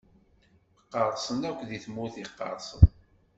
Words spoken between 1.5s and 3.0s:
di tmurt iqersen.